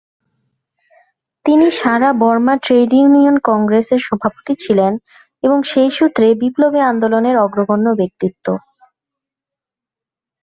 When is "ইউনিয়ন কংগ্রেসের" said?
2.93-4.01